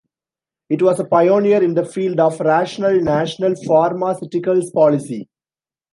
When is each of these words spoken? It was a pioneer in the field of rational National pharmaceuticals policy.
It 0.67 0.81
was 0.81 0.99
a 0.99 1.03
pioneer 1.03 1.61
in 1.63 1.75
the 1.75 1.85
field 1.85 2.19
of 2.19 2.39
rational 2.39 2.99
National 3.01 3.51
pharmaceuticals 3.53 4.73
policy. 4.73 5.29